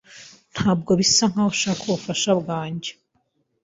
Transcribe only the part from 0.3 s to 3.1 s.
Ntabwo bisa nkaho ushaka ubufasha bwanjye.